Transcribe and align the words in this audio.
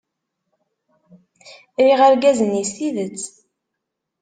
Riɣ 1.85 1.99
argaz-nni 2.07 2.63
s 2.69 2.71
tidet. 2.77 3.23